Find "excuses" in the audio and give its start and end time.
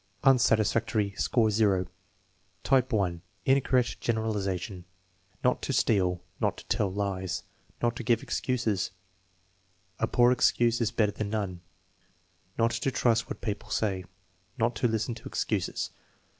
8.23-8.89, 15.29-15.91